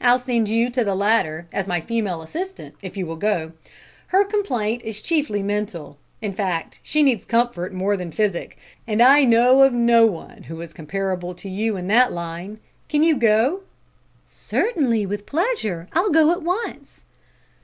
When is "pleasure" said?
15.26-15.88